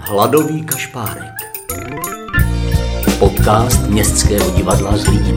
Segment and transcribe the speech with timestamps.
[0.00, 1.36] Hladový kašpárek.
[3.18, 5.36] Podcast Městského divadla Zlín.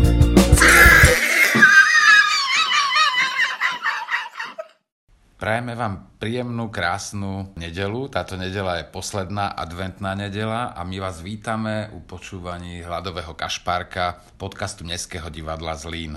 [5.36, 8.08] Prajeme vám príjemnú, krásnu nedelu.
[8.08, 14.88] Táto nedela je posledná adventná nedela a my vás vítame u počúvaní Hladového kašpárka podcastu
[14.88, 16.16] Mestského divadla Zlín.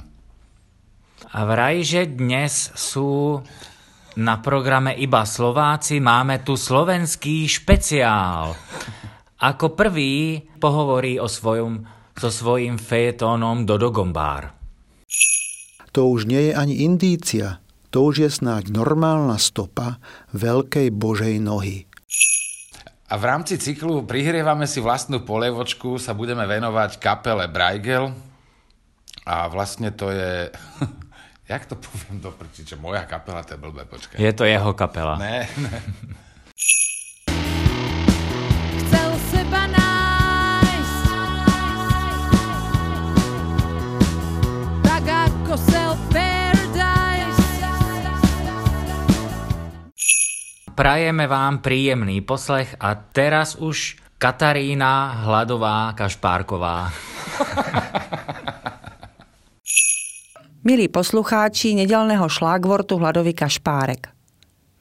[1.35, 3.43] A vraj, že dnes sú
[4.17, 8.57] na programe iba Slováci, máme tu slovenský špeciál.
[9.37, 11.85] Ako prvý pohovorí o svojom,
[12.17, 14.57] so svojím fejetónom Dodo Gombár.
[15.93, 17.61] To už nie je ani indícia,
[17.93, 20.01] to už je snáď normálna stopa
[20.33, 21.85] veľkej Božej nohy.
[23.07, 28.11] A v rámci cyklu Prihrievame si vlastnú polievočku sa budeme venovať kapele Braigel.
[29.23, 30.51] A vlastne to je...
[31.47, 32.75] Jak to poviem do prčiče?
[32.77, 34.19] Moja kapela, to je blbé, počkaj.
[34.19, 35.15] Je to jeho kapela.
[35.15, 35.79] Ne, ne.
[38.83, 41.07] Chcel seba nájsť
[44.83, 47.47] Tak ako self paradise
[50.75, 56.91] Prajeme vám príjemný poslech a teraz už Katarína Hladová Kašpárková.
[60.67, 64.11] Milí poslucháči nedelného šlágvortu Hladový kašpárek.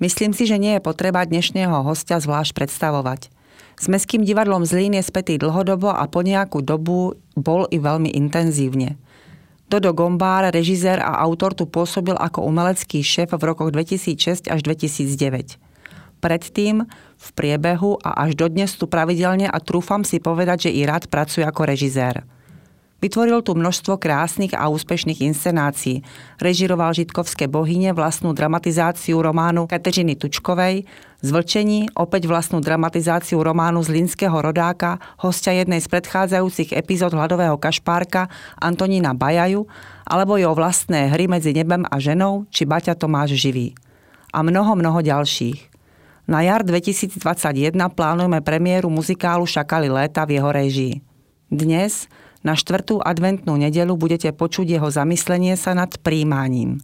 [0.02, 3.30] Myslím si, že nie je potreba dnešného hostia zvlášť predstavovať.
[3.77, 8.97] S Mestským divadlom Zlín je spätý dlhodobo a po nejakú dobu bol i veľmi intenzívne.
[9.69, 15.61] Dodo Gombár, režisér a autor tu pôsobil ako umelecký šéf v rokoch 2006 až 2009.
[16.17, 16.81] Predtým,
[17.14, 21.45] v priebehu a až dodnes tu pravidelne a trúfam si povedať, že i rád pracuje
[21.45, 22.25] ako režisér.
[23.06, 26.02] Vytvoril tu množstvo krásnych a úspešných inscenácií.
[26.42, 30.89] Režiroval Žitkovské bohyne, vlastnú dramatizáciu románu Kateřiny Tučkovej,
[31.22, 38.26] Zvlčení, opäť vlastnú dramatizáciu románu z Linského rodáka, hostia jednej z predchádzajúcich epizód Hladového kašpárka
[38.58, 39.70] Antonína Bajaju,
[40.10, 43.77] alebo jeho vlastné hry medzi nebem a ženou, či Baťa Tomáš živý.
[44.33, 45.70] A mnoho, mnoho ďalších.
[46.26, 47.21] Na jar 2021
[47.94, 51.05] plánujeme premiéru muzikálu Šakali léta v jeho režii.
[51.54, 52.10] Dnes,
[52.45, 56.78] na štvrtú adventnú nedelu, budete počuť jeho zamyslenie sa nad príjmaním.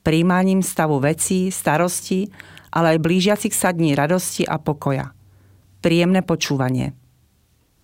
[0.00, 2.32] Príjmaním stavu vecí, starosti,
[2.72, 5.12] ale aj blížiacich sa dní radosti a pokoja.
[5.84, 6.96] Príjemné počúvanie.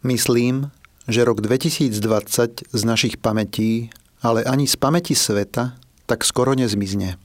[0.00, 0.72] Myslím,
[1.04, 3.92] že rok 2020 z našich pamätí,
[4.24, 5.76] ale ani z pamäti sveta,
[6.08, 7.20] tak skoro nezmizne.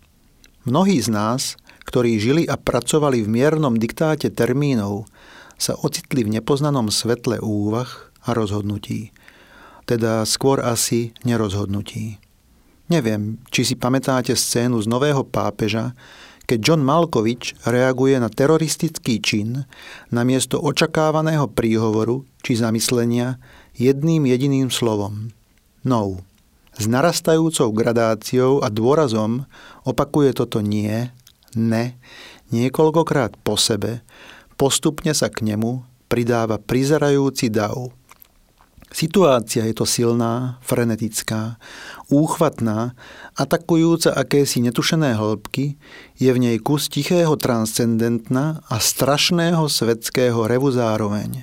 [0.68, 1.56] Mnohí z nás,
[1.88, 5.07] ktorí žili a pracovali v miernom diktáte termínov,
[5.56, 7.88] sa ocitli v nepoznanom svetle úvah
[8.28, 9.16] a rozhodnutí.
[9.83, 12.19] Teda skôr asi nerozhodnutí.
[12.91, 15.95] Neviem, či si pamätáte scénu z Nového pápeža,
[16.44, 19.63] keď John Malkovič reaguje na teroristický čin
[20.11, 23.39] namiesto očakávaného príhovoru či zamyslenia
[23.79, 25.31] jedným jediným slovom.
[25.88, 26.19] No.
[26.73, 29.45] S narastajúcou gradáciou a dôrazom
[29.85, 31.13] opakuje toto nie,
[31.53, 32.01] ne,
[32.50, 34.01] niekoľkokrát po sebe,
[34.57, 37.94] postupne sa k nemu pridáva prizerajúci dav.
[38.93, 41.57] Situácia je to silná, frenetická,
[42.13, 42.93] úchvatná,
[43.33, 45.81] atakujúca akési netušené hĺbky,
[46.21, 51.41] je v nej kus tichého transcendentna a strašného svetského revu zároveň.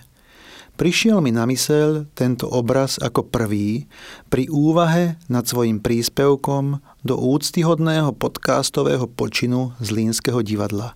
[0.79, 3.91] Prišiel mi na mysel tento obraz ako prvý
[4.31, 10.95] pri úvahe nad svojim príspevkom do úctyhodného podcastového počinu z Línskeho divadla.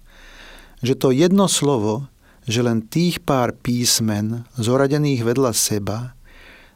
[0.81, 2.07] Že to jedno slovo,
[2.47, 6.17] že len tých pár písmen zoradených vedľa seba,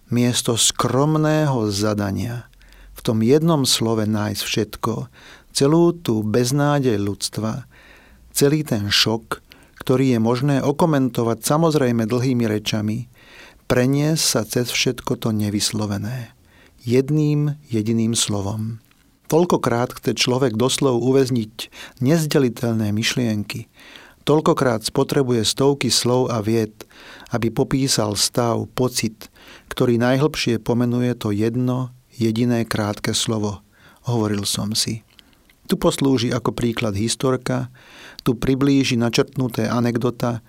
[0.09, 2.49] miesto skromného zadania
[2.99, 4.93] v tom jednom slove nájsť všetko,
[5.55, 7.71] celú tú beznádej ľudstva,
[8.35, 9.39] celý ten šok,
[9.79, 13.07] ktorý je možné okomentovať samozrejme dlhými rečami,
[13.71, 16.35] preniesť sa cez všetko to nevyslovené.
[16.83, 18.83] Jedným jediným slovom.
[19.29, 21.69] Toľkokrát chce človek doslov uväzniť
[22.01, 23.69] nezdeliteľné myšlienky,
[24.25, 26.73] toľkokrát spotrebuje stovky slov a vied,
[27.29, 29.29] aby popísal stav, pocit,
[29.69, 33.63] ktorý najhlbšie pomenuje to jedno, jediné krátke slovo.
[34.09, 35.07] Hovoril som si.
[35.69, 37.69] Tu poslúži ako príklad historka,
[38.25, 40.41] tu priblíži načrtnuté anekdota,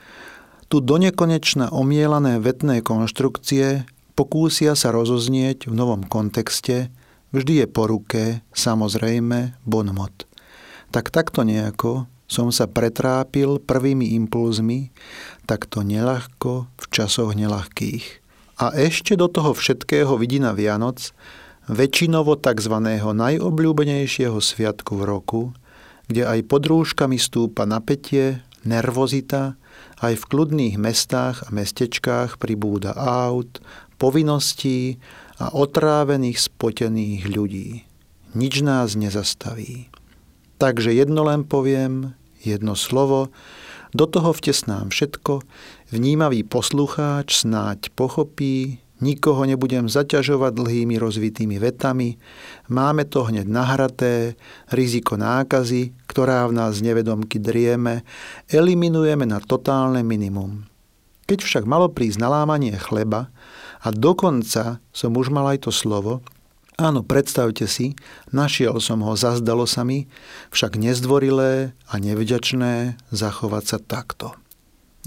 [0.71, 3.83] tu donekonečna omielané vetné konštrukcie
[4.19, 6.91] pokúsia sa rozoznieť v novom kontexte,
[7.31, 10.27] vždy je po ruke, samozrejme, bonmot.
[10.91, 14.91] Tak takto nejako som sa pretrápil prvými impulzmi,
[15.47, 18.18] takto nelahko v časoch nelahkých.
[18.59, 21.15] A ešte do toho všetkého vidina Vianoc,
[21.71, 22.75] väčšinovo tzv.
[23.07, 25.41] najobľúbenejšieho sviatku v roku,
[26.11, 29.55] kde aj pod rúškami stúpa napätie, nervozita
[30.03, 33.63] aj v kľudných mestách a mestečkách pribúda aut,
[33.95, 34.99] povinností
[35.39, 37.87] a otrávených, spotených ľudí.
[38.35, 39.87] Nič nás nezastaví.
[40.59, 42.11] Takže jedno len poviem,
[42.43, 43.31] jedno slovo,
[43.95, 45.41] do toho vtesnám všetko,
[45.89, 52.19] vnímavý poslucháč snáď pochopí, Nikoho nebudem zaťažovať dlhými rozvitými vetami.
[52.67, 54.35] Máme to hneď nahraté,
[54.67, 58.03] riziko nákazy, ktorá v nás nevedomky drieme,
[58.51, 60.67] eliminujeme na totálne minimum.
[61.31, 63.31] Keď však malo prísť nalámanie chleba
[63.79, 66.19] a dokonca som už mal aj to slovo,
[66.75, 67.95] áno, predstavte si,
[68.35, 70.11] našiel som ho, zazdalo sa mi,
[70.51, 74.35] však nezdvorilé a nevďačné zachovať sa takto.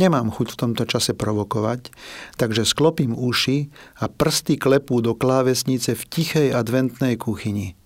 [0.03, 1.95] Nemám chuť v tomto čase provokovať,
[2.35, 3.71] takže sklopím uši
[4.03, 7.79] a prsty klepú do klávesnice v tichej adventnej kuchyni.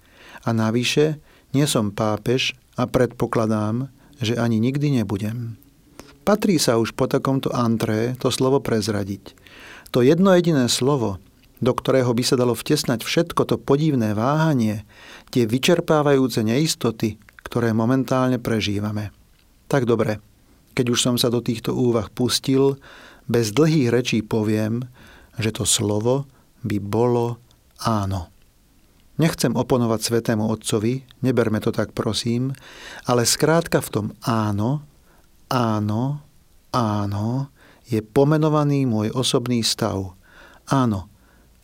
[0.48, 1.20] A navyše,
[1.52, 5.60] nie som pápež a predpokladám, že ani nikdy nebudem.
[6.24, 9.36] Patrí sa už po takomto antré to slovo prezradiť.
[9.92, 11.20] To jedno jediné slovo,
[11.60, 14.88] do ktorého by sa dalo vtesnať všetko to podivné váhanie,
[15.28, 19.12] tie vyčerpávajúce neistoty, ktoré momentálne prežívame.
[19.68, 20.24] Tak dobre,
[20.76, 22.76] keď už som sa do týchto úvah pustil,
[23.25, 24.84] bez dlhých rečí poviem,
[25.40, 26.28] že to slovo
[26.62, 27.40] by bolo
[27.81, 28.28] áno.
[29.17, 32.52] Nechcem oponovať svetému otcovi, neberme to tak prosím,
[33.08, 34.84] ale skrátka v tom áno,
[35.49, 36.20] áno,
[36.69, 37.49] áno
[37.88, 40.12] je pomenovaný môj osobný stav.
[40.69, 41.08] Áno,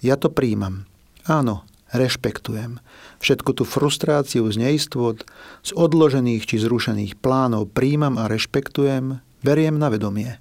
[0.00, 0.88] ja to príjmam.
[1.28, 2.80] Áno, rešpektujem.
[3.20, 5.22] Všetku tú frustráciu z neistot,
[5.62, 10.40] z odložených či zrušených plánov príjmam a rešpektujem, beriem na vedomie.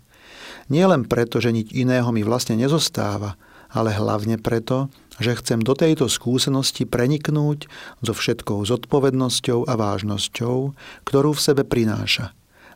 [0.71, 3.35] Nie len preto, že nič iného mi vlastne nezostáva,
[3.71, 4.87] ale hlavne preto,
[5.19, 7.67] že chcem do tejto skúsenosti preniknúť
[8.01, 10.73] so všetkou zodpovednosťou a vážnosťou,
[11.03, 12.31] ktorú v sebe prináša.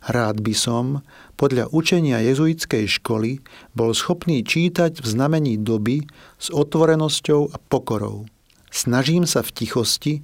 [0.06, 1.02] Rád by som,
[1.34, 3.42] podľa učenia jezuitskej školy,
[3.74, 6.06] bol schopný čítať v znamení doby
[6.38, 8.30] s otvorenosťou a pokorou.
[8.76, 10.14] Snažím sa v tichosti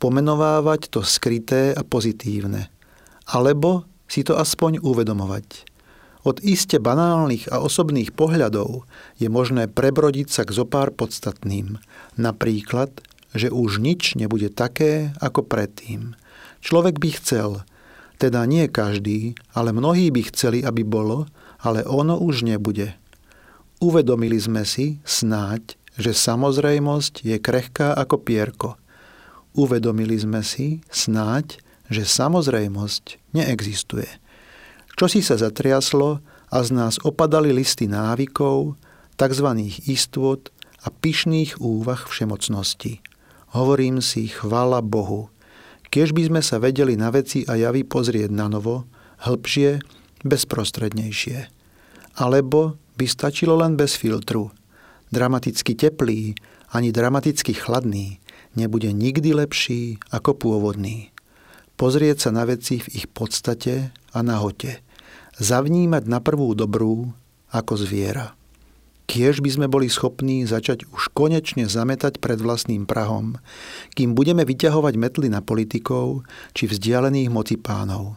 [0.00, 2.72] pomenovávať to skryté a pozitívne.
[3.28, 5.68] Alebo si to aspoň uvedomovať.
[6.24, 8.88] Od iste banálnych a osobných pohľadov
[9.20, 11.76] je možné prebrodiť sa k zopár podstatným.
[12.16, 12.88] Napríklad,
[13.36, 16.16] že už nič nebude také ako predtým.
[16.64, 17.68] Človek by chcel,
[18.16, 21.28] teda nie každý, ale mnohí by chceli, aby bolo,
[21.60, 22.96] ale ono už nebude.
[23.80, 28.80] Uvedomili sme si, snáď, že samozrejmosť je krehká ako pierko.
[29.52, 31.60] Uvedomili sme si, snáď,
[31.92, 34.08] že samozrejmosť neexistuje.
[34.96, 38.80] Čo si sa zatriaslo a z nás opadali listy návykov,
[39.20, 39.48] tzv.
[39.84, 40.48] istôt
[40.80, 43.04] a pyšných úvah všemocnosti.
[43.52, 45.28] Hovorím si, chvála Bohu.
[45.90, 48.86] Keď by sme sa vedeli na veci a javy pozrieť na novo,
[49.26, 49.82] hĺbšie,
[50.22, 51.50] bezprostrednejšie.
[52.22, 54.54] Alebo by stačilo len bez filtru–
[55.10, 56.34] dramaticky teplý
[56.70, 58.22] ani dramaticky chladný
[58.54, 61.10] nebude nikdy lepší ako pôvodný.
[61.78, 64.82] Pozrieť sa na veci v ich podstate a nahote.
[65.40, 67.10] Zavnímať na prvú dobrú
[67.50, 68.36] ako zviera.
[69.10, 73.42] Kiež by sme boli schopní začať už konečne zametať pred vlastným prahom,
[73.98, 76.22] kým budeme vyťahovať metly na politikov
[76.54, 78.14] či vzdialených mocipánov.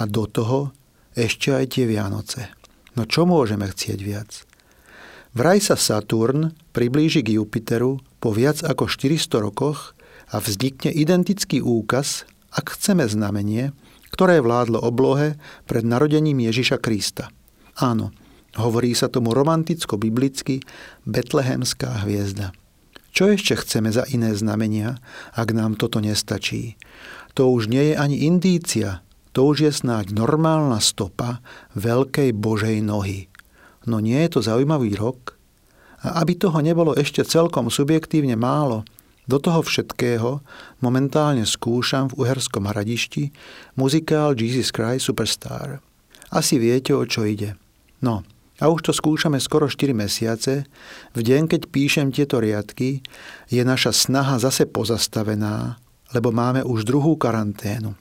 [0.00, 0.72] A do toho
[1.12, 2.48] ešte aj tie Vianoce.
[2.96, 4.48] No čo môžeme chcieť viac?
[5.36, 9.92] Vraj sa Saturn priblíži k Jupiteru po viac ako 400 rokoch
[10.32, 12.24] a vznikne identický úkaz,
[12.56, 13.76] ak chceme znamenie,
[14.16, 15.36] ktoré vládlo oblohe
[15.68, 17.28] pred narodením Ježiša Krista.
[17.76, 18.16] Áno,
[18.56, 20.64] hovorí sa tomu romanticko-biblicky
[21.04, 22.56] betlehemská hviezda.
[23.12, 24.96] Čo ešte chceme za iné znamenia,
[25.36, 26.80] ak nám toto nestačí?
[27.36, 29.04] To už nie je ani indícia,
[29.36, 31.44] to už je snáď normálna stopa
[31.76, 33.28] veľkej Božej nohy–
[33.86, 35.38] No nie je to zaujímavý rok?
[36.02, 38.82] A aby toho nebolo ešte celkom subjektívne málo,
[39.26, 40.38] do toho všetkého
[40.78, 43.34] momentálne skúšam v Uherskom hradišti
[43.74, 45.82] muzikál Jesus Christ Superstar.
[46.30, 47.58] Asi viete, o čo ide.
[47.98, 48.22] No,
[48.62, 50.70] a už to skúšame skoro 4 mesiace.
[51.12, 53.02] V deň, keď píšem tieto riadky,
[53.50, 55.76] je naša snaha zase pozastavená,
[56.14, 57.98] lebo máme už druhú karanténu.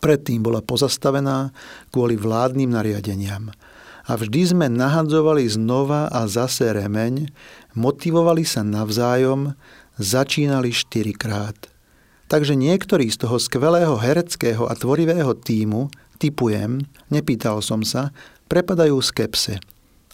[0.00, 1.52] Predtým bola pozastavená
[1.92, 3.52] kvôli vládnym nariadeniam
[4.02, 7.30] a vždy sme nahadzovali znova a zase remeň,
[7.78, 9.54] motivovali sa navzájom,
[9.98, 11.70] začínali štyrikrát.
[12.26, 16.80] Takže niektorí z toho skvelého hereckého a tvorivého týmu, typujem,
[17.12, 18.10] nepýtal som sa,
[18.48, 19.60] prepadajú skepse.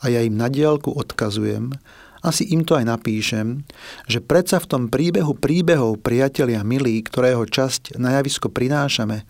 [0.03, 1.75] A ja im na diálku odkazujem,
[2.23, 3.63] Asi im to aj napíšem,
[4.11, 9.23] že predsa v tom príbehu príbehov priatelia milí, ktorého časť na javisko prinášame,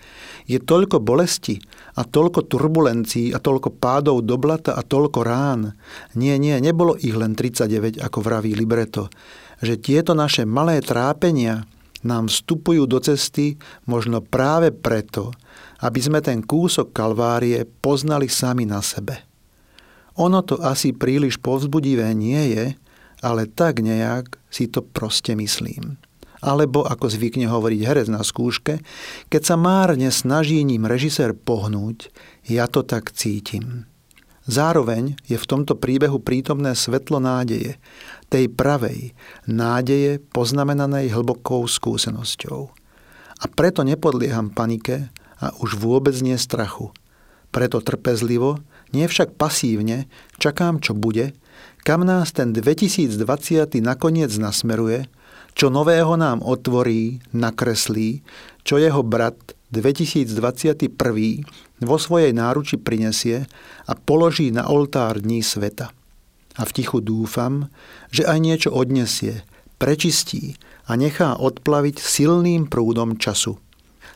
[0.48, 1.60] je toľko bolesti
[2.00, 5.76] a toľko turbulencií a toľko pádov do blata a toľko rán.
[6.16, 9.12] Nie, nie, nebolo ich len 39, ako vraví libreto.
[9.60, 11.68] Že tieto naše malé trápenia
[12.00, 15.34] nám vstupujú do cesty možno práve preto,
[15.82, 19.27] aby sme ten kúsok kalvárie poznali sami na sebe.
[20.18, 22.66] Ono to asi príliš povzbudivé nie je,
[23.22, 25.98] ale tak nejak si to proste myslím.
[26.38, 28.78] Alebo, ako zvykne hovoriť herec na skúške,
[29.26, 32.14] keď sa márne snaží ním režisér pohnúť,
[32.46, 33.90] ja to tak cítim.
[34.48, 37.76] Zároveň je v tomto príbehu prítomné svetlo nádeje,
[38.32, 39.12] tej pravej,
[39.44, 42.60] nádeje poznamenanej hlbokou skúsenosťou.
[43.38, 46.96] A preto nepodlieham panike a už vôbec nie strachu.
[47.52, 50.08] Preto trpezlivo nie však pasívne,
[50.40, 51.36] čakám, čo bude,
[51.84, 53.16] kam nás ten 2020
[53.80, 55.08] nakoniec nasmeruje,
[55.58, 58.22] čo nového nám otvorí, nakreslí,
[58.62, 60.86] čo jeho brat 2021
[61.82, 63.44] vo svojej náruči prinesie
[63.84, 65.90] a položí na oltár dní sveta.
[66.58, 67.70] A v tichu dúfam,
[68.10, 69.42] že aj niečo odnesie,
[69.78, 73.58] prečistí a nechá odplaviť silným prúdom času.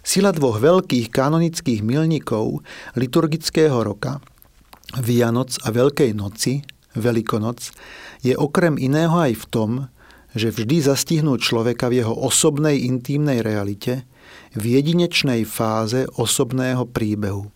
[0.02, 2.66] Sila dvoch veľkých kanonických milníkov
[2.98, 4.18] liturgického roka–
[5.00, 7.72] Vianoc a Veľkej noci, Veľkonoc,
[8.20, 9.70] je okrem iného aj v tom,
[10.32, 14.04] že vždy zastihnú človeka v jeho osobnej intímnej realite,
[14.56, 17.48] v jedinečnej fáze osobného príbehu.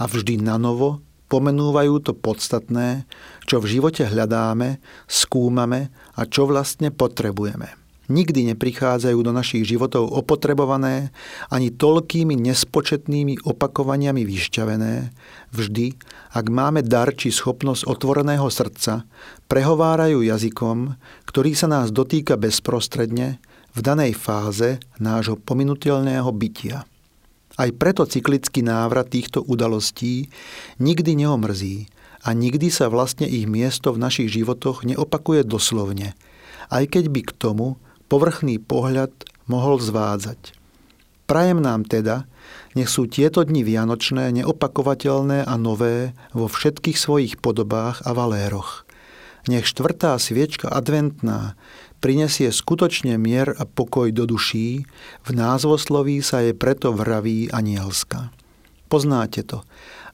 [0.00, 3.04] A vždy na novo pomenúvajú to podstatné,
[3.44, 7.77] čo v živote hľadáme, skúmame a čo vlastne potrebujeme
[8.08, 11.12] nikdy neprichádzajú do našich životov opotrebované
[11.52, 14.94] ani toľkými nespočetnými opakovaniami vyšťavené,
[15.52, 15.86] vždy,
[16.32, 19.04] ak máme dar či schopnosť otvoreného srdca,
[19.46, 20.96] prehovárajú jazykom,
[21.28, 23.40] ktorý sa nás dotýka bezprostredne
[23.76, 26.88] v danej fáze nášho pominutelného bytia.
[27.58, 30.30] Aj preto cyklický návrat týchto udalostí
[30.78, 31.90] nikdy neomrzí
[32.22, 36.14] a nikdy sa vlastne ich miesto v našich životoch neopakuje doslovne,
[36.70, 39.12] aj keď by k tomu povrchný pohľad
[39.46, 40.56] mohol zvádzať.
[41.28, 42.24] Prajem nám teda,
[42.72, 48.88] nech sú tieto dni vianočné neopakovateľné a nové vo všetkých svojich podobách a valéroch.
[49.44, 51.56] Nech štvrtá sviečka adventná
[52.00, 54.88] prinesie skutočne mier a pokoj do duší,
[55.24, 58.32] v názvosloví sa je preto vraví anielska.
[58.88, 59.64] Poznáte to.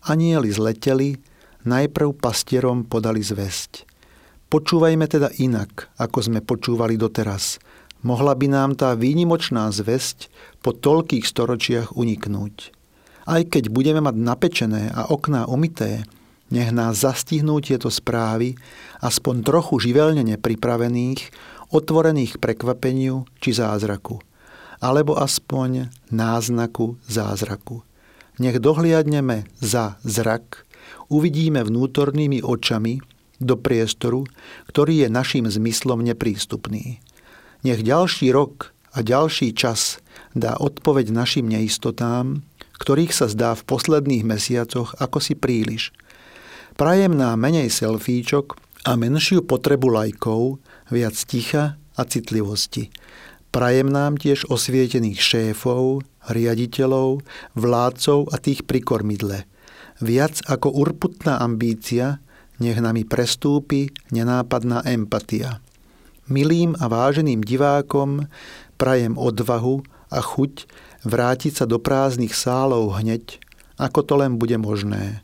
[0.03, 1.15] Anieli zleteli,
[1.63, 3.87] najprv pastierom podali zväzť.
[4.51, 7.55] Počúvajme teda inak, ako sme počúvali doteraz–
[8.05, 10.29] mohla by nám tá výnimočná zväzť
[10.61, 12.71] po toľkých storočiach uniknúť.
[13.25, 16.05] Aj keď budeme mať napečené a okná umité,
[16.53, 18.55] nech nás zastihnú tieto správy
[19.01, 21.33] aspoň trochu živelne nepripravených,
[21.73, 24.21] otvorených prekvapeniu či zázraku,
[24.79, 27.83] alebo aspoň náznaku zázraku.
[28.37, 30.69] Nech dohliadneme za zrak,
[31.09, 33.01] uvidíme vnútornými očami
[33.41, 34.29] do priestoru,
[34.71, 37.01] ktorý je našim zmyslom neprístupný.
[37.65, 40.05] Nech ďalší rok a ďalší čas
[40.37, 42.45] dá odpoveď našim neistotám,
[42.77, 45.97] ktorých sa zdá v posledných mesiacoch ako si príliš.
[46.77, 50.61] Prajem nám menej selfíčok a menšiu potrebu lajkov,
[50.93, 52.93] viac ticha a citlivosti.
[53.49, 57.25] Prajem nám tiež osvietených šéfov, riaditeľov,
[57.57, 59.49] vládcov a tých pri kormidle.
[60.05, 62.21] Viac ako urputná ambícia,
[62.61, 65.64] nech nami prestúpi nenápadná empatia.
[66.25, 68.29] Milým a váženým divákom
[68.81, 70.65] prajem odvahu a chuť
[71.05, 73.39] vrátiť sa do prázdnych sálov hneď,
[73.77, 75.21] ako to len bude možné.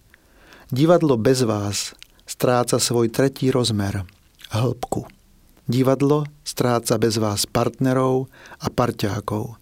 [0.68, 1.96] Divadlo bez vás
[2.28, 4.06] stráca svoj tretí rozmer,
[4.52, 5.08] hĺbku.
[5.66, 8.28] Divadlo stráca bez vás partnerov
[8.58, 9.56] a parťákov.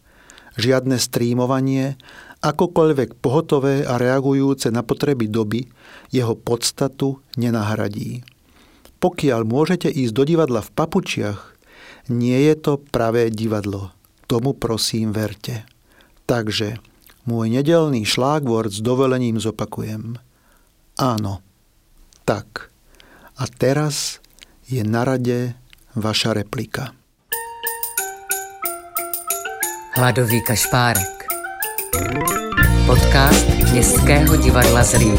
[0.59, 1.95] Žiadne streamovanie,
[2.43, 5.71] akokoľvek pohotové a reagujúce na potreby doby,
[6.11, 8.27] jeho podstatu nenahradí.
[8.99, 11.41] Pokiaľ môžete ísť do divadla v papučiach,
[12.11, 13.95] nie je to pravé divadlo.
[14.27, 15.63] Tomu prosím verte.
[16.27, 16.83] Takže
[17.25, 20.19] môj nedelný šlágvort s dovolením zopakujem.
[20.99, 21.41] Áno,
[22.27, 22.75] tak.
[23.39, 24.19] A teraz
[24.67, 25.55] je na rade
[25.95, 26.91] vaša replika.
[29.95, 31.31] Hladový kašpárek.
[32.87, 35.19] Podcast Městského divadla Zlín.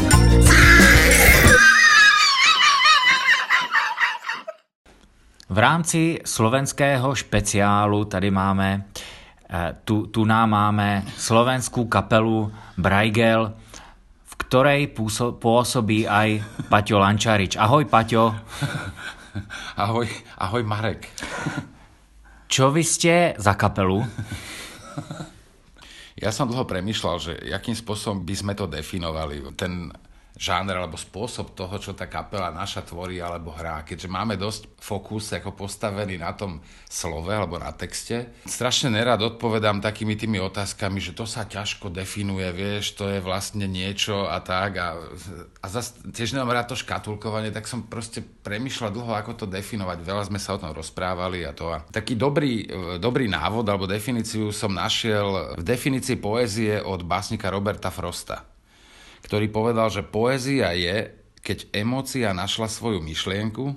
[5.50, 8.86] V rámci slovenského špeciálu tady máme,
[9.50, 13.50] eh, tu, tu nám máme slovenskú kapelu Braigel,
[14.22, 14.94] v ktorej
[15.42, 16.38] pôsobí aj
[16.70, 17.58] Paťo Lančarič.
[17.58, 18.30] Ahoj, Paťo.
[19.82, 21.06] Ahoj, ahoj Marek.
[22.50, 24.06] Čo vy ste za kapelu?
[26.20, 29.40] Ja som dlho premyšľal, že akým spôsobom by sme to definovali.
[29.56, 29.88] Ten
[30.40, 33.84] žáner alebo spôsob toho, čo tá kapela naša tvorí alebo hrá.
[33.84, 39.84] Keďže máme dosť fokus ako postavený na tom slove alebo na texte, strašne nerad odpovedám
[39.84, 44.80] takými tými otázkami, že to sa ťažko definuje, vieš, to je vlastne niečo a tak.
[44.80, 44.96] A,
[45.60, 50.00] a zase tiež nemám rád to škatulkovanie, tak som proste premyšľal dlho, ako to definovať.
[50.00, 51.68] Veľa sme sa o tom rozprávali a to.
[51.68, 52.64] A taký dobrý,
[52.96, 58.50] dobrý návod alebo definíciu som našiel v definícii poézie od básnika Roberta Frosta
[59.24, 63.72] ktorý povedal, že poézia je, keď emócia našla svoju myšlienku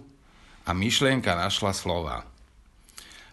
[0.68, 2.28] a myšlienka našla slova.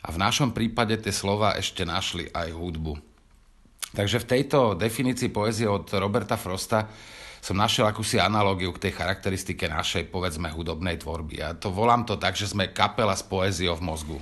[0.00, 2.94] A v našom prípade tie slova ešte našli aj hudbu.
[3.90, 6.86] Takže v tejto definícii poézie od Roberta Frosta
[7.40, 11.40] som našiel akúsi analógiu k tej charakteristike našej, povedzme, hudobnej tvorby.
[11.40, 14.18] A to volám to tak, že sme kapela s poéziou v mozgu.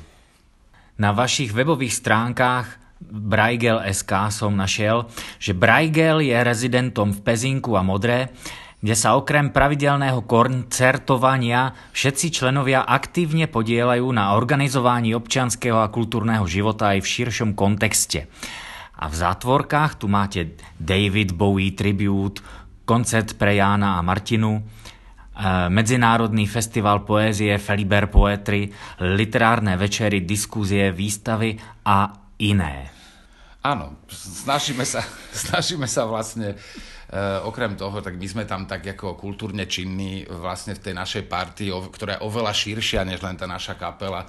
[0.99, 5.07] Na vašich webových stránkach Braigel.sk som našiel,
[5.39, 8.35] že Braigel je rezidentom v Pezinku a Modré,
[8.79, 16.95] kde sa okrem pravidelného koncertovania všetci členovia aktívne podielajú na organizovaní občianského a kultúrneho života
[16.95, 18.31] aj v širšom kontexte.
[18.99, 22.43] A v zátvorkách tu máte David Bowie tribute,
[22.83, 28.71] koncert pre Jána a Martinu, eh, Medzinárodný festival poézie Feliber Poetry,
[29.03, 32.91] literárne večery, diskúzie, výstavy a iné.
[33.63, 35.03] Áno, snažíme sa,
[35.47, 40.79] snažíme sa vlastne, e, okrem toho, tak my sme tam tak ako kultúrne činní vlastne
[40.79, 44.25] v tej našej partii, ktorá je oveľa širšia než len tá naša kapela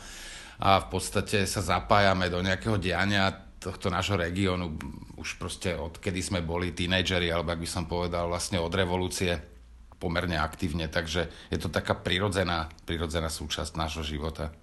[0.59, 4.75] a v podstate sa zapájame do nejakého diania tohto nášho regiónu
[5.19, 9.35] už proste od kedy sme boli tínejdžeri, alebo ak by som povedal vlastne od revolúcie
[9.99, 14.55] pomerne aktívne, takže je to taká prirodzená, prirodzená súčasť nášho života.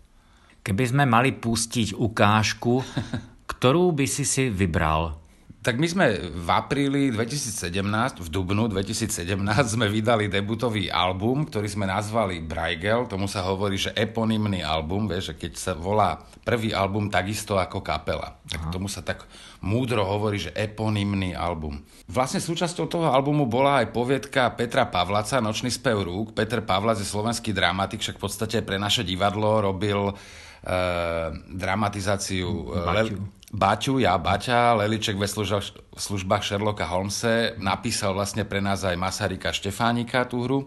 [0.64, 2.80] Keby sme mali pustiť ukážku
[3.46, 5.26] Ktorú by si si vybral?
[5.66, 9.10] Tak my sme v apríli 2017, v dubnu 2017
[9.66, 15.34] sme vydali debutový album, ktorý sme nazvali Braigel, tomu sa hovorí, že eponymný album, vieš,
[15.34, 18.38] že keď sa volá prvý album takisto ako kapela.
[18.46, 18.70] Tak Aha.
[18.70, 19.26] tomu sa tak
[19.58, 21.82] múdro hovorí, že eponymný album.
[22.06, 26.30] Vlastne súčasťou toho albumu bola aj poviedka Petra Pavlaca, Nočný spev rúk.
[26.30, 30.14] Peter Pavlac je slovenský dramatik, však v podstate pre naše divadlo robil
[31.54, 33.16] dramatizáciu Baťu.
[33.16, 38.98] Le- Baťu, ja Baťa, Leliček ve službách, službách Sherlocka Holmesa, napísal vlastne pre nás aj
[38.98, 40.60] Masarika Štefánika tú hru.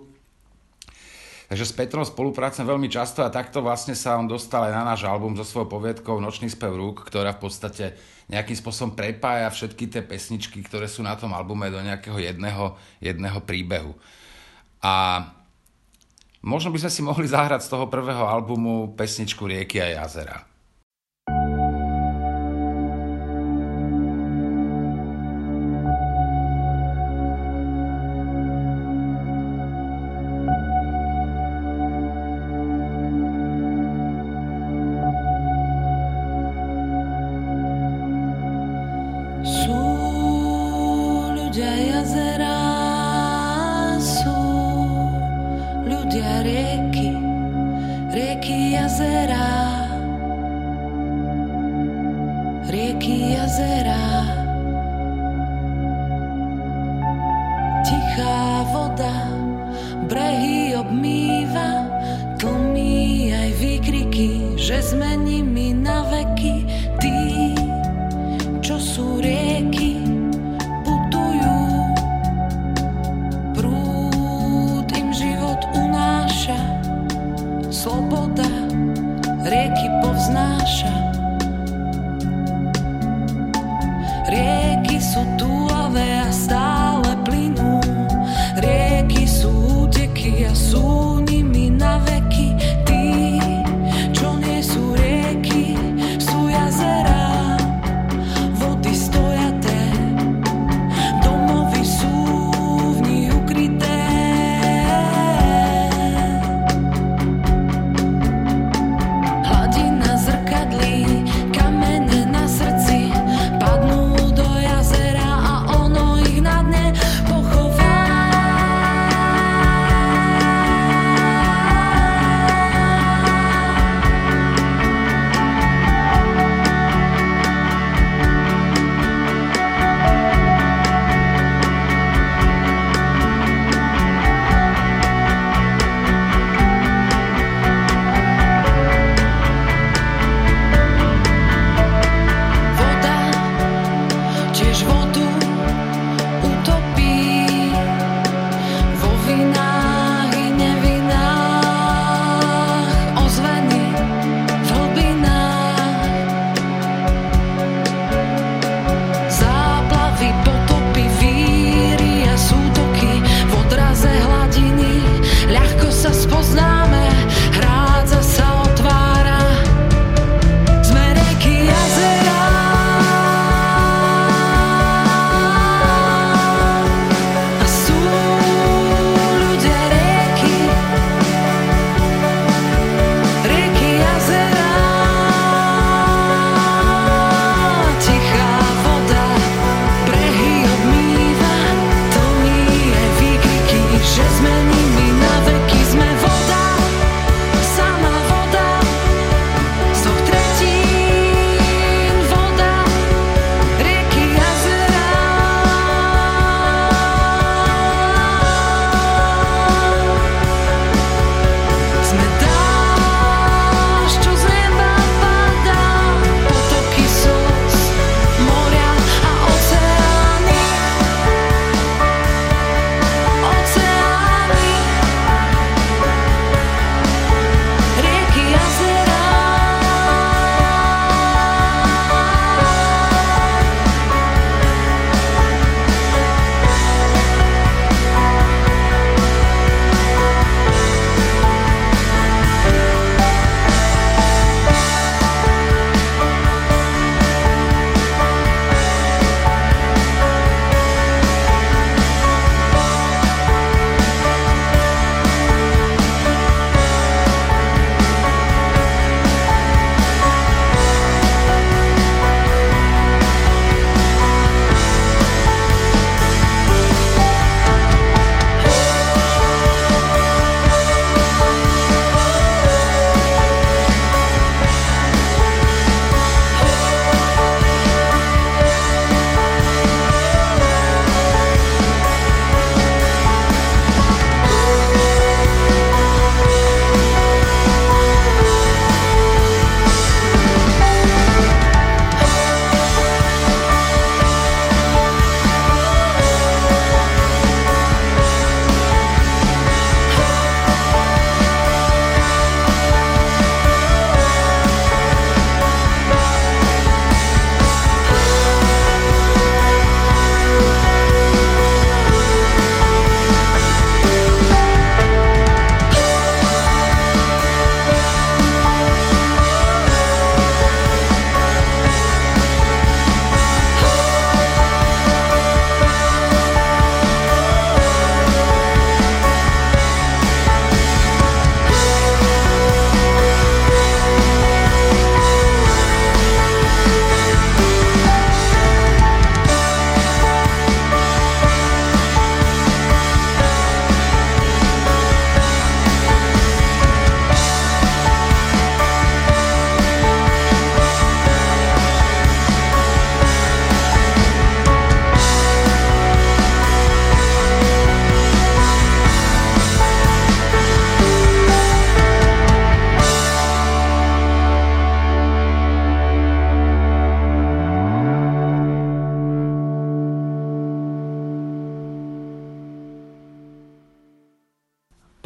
[1.49, 5.09] Takže s Petrom spolupracujem veľmi často a takto vlastne sa on dostal aj na náš
[5.09, 7.85] album so svojou poviedkou Nočný spev rúk, ktorá v podstate
[8.29, 13.41] nejakým spôsobom prepája všetky tie pesničky, ktoré sú na tom albume do nejakého jedného, jedného
[13.41, 13.97] príbehu.
[14.79, 15.25] A
[16.43, 20.49] možno by sme si mohli zahrať z toho prvého albumu pesničku Rieky a jazera.
[39.39, 39.78] Hladina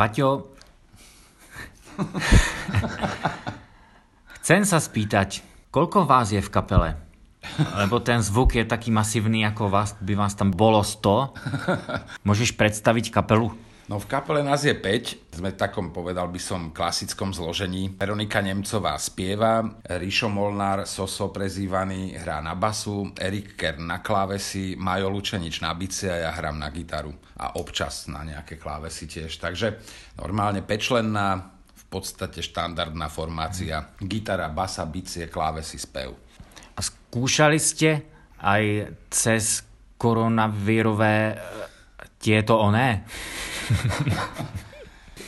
[0.04, 0.52] Paťo,
[4.44, 5.40] chcem sa spýtať,
[5.72, 7.00] koľko vás je v kapele?
[7.80, 12.28] Lebo ten zvuk je taký masívny, ako vás, by vás tam bolo 100.
[12.28, 13.56] Môžeš predstaviť kapelu?
[13.94, 17.94] No v kapele nás je 5, sme v takom, povedal by som, klasickom zložení.
[17.94, 25.14] Veronika Nemcová spieva, Ríšo Molnár, Soso prezývaný, hrá na basu, Erik Kern na klávesi, Majo
[25.14, 27.14] Lučenič na bicie a ja hrám na gitaru.
[27.38, 29.38] A občas na nejaké klávesy tiež.
[29.38, 29.78] Takže
[30.18, 33.94] normálne pečlenná, v podstate štandardná formácia.
[34.02, 36.18] Gitara, basa, bicie, klávesy, spev.
[36.74, 38.02] A skúšali ste
[38.42, 39.62] aj cez
[40.02, 41.38] koronavírové
[42.24, 43.04] tieto oné?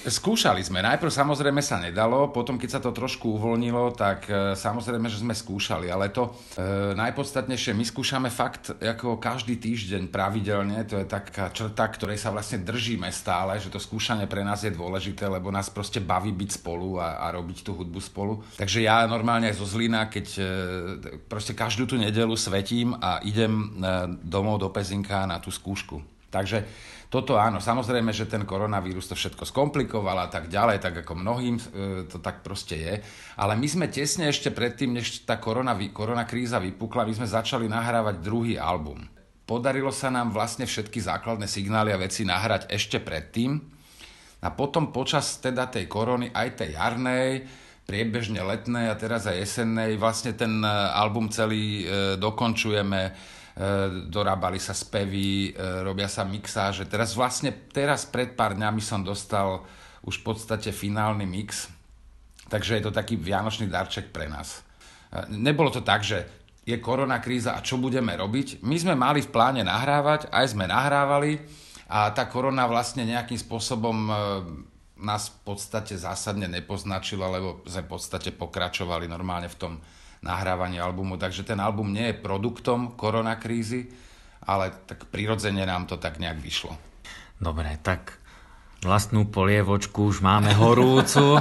[0.06, 0.86] Skúšali sme.
[0.86, 5.34] Najprv samozrejme sa nedalo, potom keď sa to trošku uvoľnilo, tak e, samozrejme, že sme
[5.34, 5.90] skúšali.
[5.90, 10.86] Ale to e, najpodstatnejšie, my skúšame fakt ako každý týždeň pravidelne.
[10.86, 14.70] To je taká črta, ktorej sa vlastne držíme stále, že to skúšanie pre nás je
[14.70, 18.46] dôležité, lebo nás proste baví byť spolu a, a robiť tú hudbu spolu.
[18.62, 20.44] Takže ja normálne aj zo Zlína, keď e,
[21.26, 23.66] proste každú tú nedelu svetím a idem e,
[24.22, 26.15] domov do Pezinka na tú skúšku.
[26.30, 26.66] Takže
[27.16, 31.56] toto áno, samozrejme, že ten koronavírus to všetko skomplikoval a tak ďalej, tak ako mnohým
[31.56, 31.64] e,
[32.12, 32.94] to tak proste je.
[33.40, 38.20] Ale my sme tesne ešte predtým, než tá korona, koronakríza vypukla, my sme začali nahrávať
[38.20, 39.06] druhý album.
[39.46, 43.62] Podarilo sa nám vlastne všetky základné signály a veci nahrať ešte predtým.
[44.42, 47.46] A potom počas teda tej korony, aj tej jarnej,
[47.86, 53.14] priebežne letnej a teraz aj jesennej, vlastne ten e, album celý e, dokončujeme
[54.12, 56.84] dorábali sa spevy, e, robia sa mixáže.
[56.92, 59.64] Teraz vlastne, teraz pred pár dňami som dostal
[60.04, 61.72] už v podstate finálny mix,
[62.52, 64.60] takže je to taký vianočný darček pre nás.
[65.12, 66.28] E, nebolo to tak, že
[66.68, 68.60] je korona kríza a čo budeme robiť.
[68.66, 71.40] My sme mali v pláne nahrávať, aj sme nahrávali
[71.88, 74.10] a tá korona vlastne nejakým spôsobom
[74.98, 79.74] nás v podstate zásadne nepoznačila, lebo sme v podstate pokračovali normálne v tom
[80.26, 83.88] nahrávanie albumu, takže ten album nie je produktom koronakrízy,
[84.44, 86.74] ale tak prirodzene nám to tak nejak vyšlo.
[87.38, 88.18] Dobre, tak
[88.82, 91.38] vlastnú polievočku už máme horúcu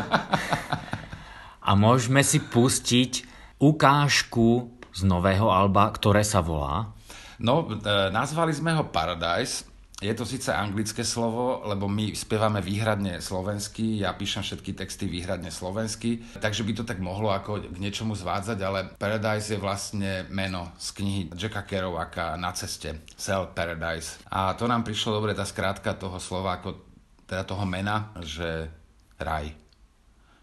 [1.68, 3.24] a môžeme si pustiť
[3.56, 6.92] ukážku z nového alba, ktoré sa volá?
[7.40, 9.73] No, e, nazvali sme ho Paradise
[10.04, 15.48] je to síce anglické slovo, lebo my spievame výhradne slovensky, ja píšem všetky texty výhradne
[15.48, 20.76] slovensky, takže by to tak mohlo ako k niečomu zvádzať, ale Paradise je vlastne meno
[20.76, 24.20] z knihy Jacka Kerouaka Na ceste, Sell Paradise.
[24.28, 26.84] A to nám prišlo dobre, tá skrátka toho slova, ako
[27.24, 28.68] teda toho mena, že
[29.16, 29.56] raj.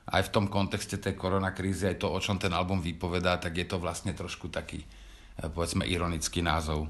[0.10, 3.70] Aj v tom kontexte tej koronakrízy, aj to, o čom ten album vypovedá, tak je
[3.70, 4.82] to vlastne trošku taký,
[5.38, 6.90] povedzme, ironický názov.